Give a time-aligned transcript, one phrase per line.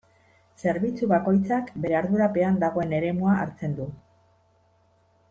[0.61, 3.87] Zerbitzu bakoitzak bere ardurapean dagoen eremua hartzen du.